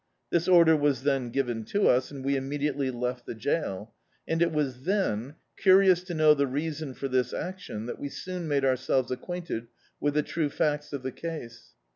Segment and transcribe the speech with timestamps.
[0.31, 3.93] This order was then given to us, and we immediately left the jail;
[4.27, 8.09] and it was then, curious to know the rea son for this action, that we
[8.09, 9.67] soon made ourselves ac quainted
[9.99, 11.75] with the true facts of the case.